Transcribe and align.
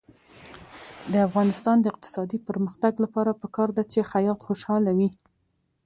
د 1.11 1.13
افغانستان 1.27 1.77
د 1.81 1.85
اقتصادي 1.93 2.39
پرمختګ 2.49 2.93
لپاره 3.03 3.39
پکار 3.41 3.69
ده 3.77 3.83
چې 3.91 4.07
خیاط 4.11 4.39
خوشحاله 4.47 4.91
وي. 4.97 5.09